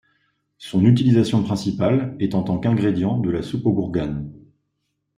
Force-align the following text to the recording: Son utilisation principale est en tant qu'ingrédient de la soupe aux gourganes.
Son 0.57 0.83
utilisation 0.85 1.43
principale 1.43 2.15
est 2.19 2.33
en 2.33 2.41
tant 2.41 2.57
qu'ingrédient 2.57 3.19
de 3.19 3.29
la 3.29 3.43
soupe 3.43 3.67
aux 3.67 3.71
gourganes. 3.73 4.33